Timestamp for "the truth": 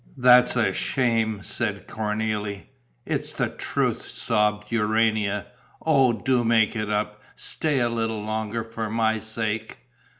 3.31-4.07